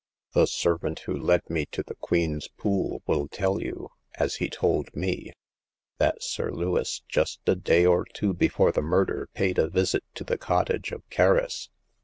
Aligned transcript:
The 0.33 0.47
servant 0.47 1.01
who 1.01 1.15
led 1.15 1.47
me 1.47 1.67
to 1.67 1.83
the 1.83 1.93
Queen's 1.93 2.47
Pool 2.47 3.03
will 3.05 3.27
tell 3.27 3.61
you, 3.61 3.91
as 4.15 4.37
he 4.37 4.49
told 4.49 4.95
me, 4.95 5.31
that 5.99 6.23
Sir 6.23 6.49
Lewis 6.51 7.03
just 7.07 7.39
a 7.47 7.53
day 7.53 7.85
or 7.85 8.05
two 8.05 8.33
before 8.33 8.71
the 8.71 8.81
murder 8.81 9.29
paid 9.35 9.59
a 9.59 9.69
visit 9.69 10.03
to 10.15 10.23
the 10.23 10.39
cottage 10.39 10.91
of 10.91 11.07
Kerris. 11.11 11.69